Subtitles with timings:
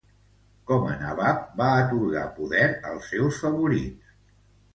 [0.69, 4.13] Com a Nabab va atorgar poder als seus favorits.